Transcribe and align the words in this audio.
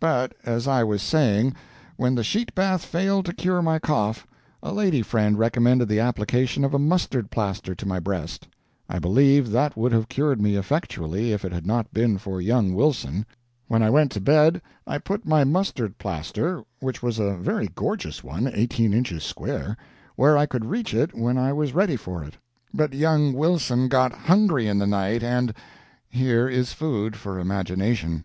But, 0.00 0.32
as 0.46 0.66
I 0.66 0.82
was 0.82 1.02
saying, 1.02 1.54
when 1.98 2.14
the 2.14 2.24
sheet 2.24 2.54
bath 2.54 2.82
failed 2.86 3.26
to 3.26 3.34
cure 3.34 3.60
my 3.60 3.78
cough, 3.78 4.26
a 4.62 4.72
lady 4.72 5.02
friend 5.02 5.38
recommended 5.38 5.88
the 5.88 6.00
application 6.00 6.64
of 6.64 6.72
a 6.72 6.78
mustard 6.78 7.30
plaster 7.30 7.74
to 7.74 7.86
my 7.86 8.00
breast. 8.00 8.48
I 8.88 8.98
believe 8.98 9.50
that 9.50 9.76
would 9.76 9.92
have 9.92 10.08
cured 10.08 10.40
me 10.40 10.56
effectually, 10.56 11.34
if 11.34 11.44
it 11.44 11.52
had 11.52 11.66
not 11.66 11.92
been 11.92 12.16
for 12.16 12.40
young 12.40 12.72
Wilson. 12.72 13.26
When 13.68 13.82
I 13.82 13.90
went 13.90 14.10
to 14.12 14.22
bed, 14.22 14.62
I 14.86 14.96
put 14.96 15.26
my 15.26 15.44
mustard 15.44 15.98
plaster 15.98 16.62
which 16.80 17.02
was 17.02 17.18
a 17.18 17.36
very 17.36 17.68
gorgeous 17.68 18.24
one, 18.24 18.48
eighteen 18.54 18.94
inches 18.94 19.22
square 19.22 19.76
where 20.16 20.38
I 20.38 20.46
could 20.46 20.64
reach 20.64 20.94
it 20.94 21.14
when 21.14 21.36
I 21.36 21.52
was 21.52 21.74
ready 21.74 21.96
for 21.96 22.24
it. 22.24 22.38
But 22.72 22.94
young 22.94 23.34
Wilson 23.34 23.88
got 23.88 24.14
hungry 24.14 24.66
in 24.66 24.78
the 24.78 24.86
night, 24.86 25.22
and 25.22 25.52
here 26.08 26.48
is 26.48 26.72
food 26.72 27.16
for 27.16 27.34
the 27.34 27.40
imagination. 27.40 28.24